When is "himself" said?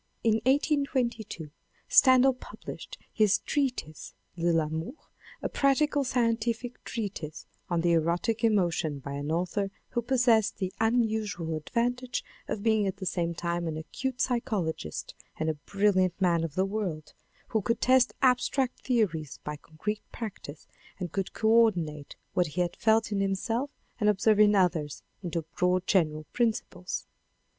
23.19-23.69